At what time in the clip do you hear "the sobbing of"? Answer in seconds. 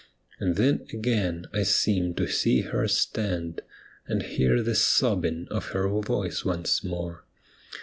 4.63-5.73